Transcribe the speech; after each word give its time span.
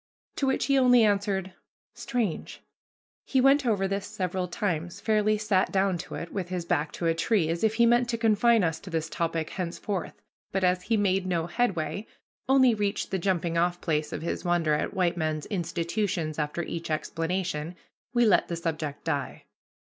To 0.37 0.47
which 0.47 0.65
he 0.65 0.79
only 0.79 1.03
answered, 1.03 1.53
"Strange!" 1.93 2.63
He 3.23 3.39
went 3.39 3.67
over 3.67 3.87
this 3.87 4.07
several 4.07 4.47
times, 4.47 4.99
fairly 4.99 5.37
sat 5.37 5.71
down 5.71 5.99
to 5.99 6.15
it, 6.15 6.33
with 6.33 6.49
his 6.49 6.65
back 6.65 6.91
to 6.93 7.05
a 7.05 7.13
tree, 7.13 7.49
as 7.49 7.63
if 7.63 7.75
he 7.75 7.85
meant 7.85 8.09
to 8.09 8.17
confine 8.17 8.63
us 8.63 8.79
to 8.79 8.89
this 8.89 9.07
topic 9.11 9.51
henceforth; 9.51 10.19
but 10.51 10.63
as 10.63 10.81
he 10.81 10.97
made 10.97 11.27
no 11.27 11.45
headway, 11.45 12.07
only 12.49 12.73
reached 12.73 13.11
the 13.11 13.19
jumping 13.19 13.59
off 13.59 13.79
place 13.79 14.11
of 14.11 14.23
his 14.23 14.43
wonder 14.43 14.73
at 14.73 14.95
white 14.95 15.17
men's 15.17 15.45
institutions 15.45 16.39
after 16.39 16.63
each 16.63 16.89
explanation, 16.89 17.75
we 18.11 18.25
let 18.25 18.47
the 18.47 18.55
subject 18.55 19.03
die. 19.03 19.43